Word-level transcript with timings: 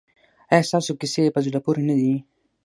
ایا 0.51 0.67
ستاسو 0.69 0.91
کیسې 1.01 1.33
په 1.35 1.39
زړه 1.45 1.59
پورې 1.65 1.81
نه 1.89 1.95
دي؟ 1.99 2.13